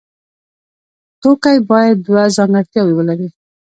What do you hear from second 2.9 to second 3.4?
ولري.